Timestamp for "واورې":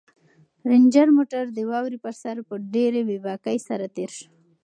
1.69-1.97